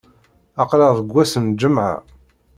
[0.61, 1.93] Aql-aɣ deg ass n lǧemɛa.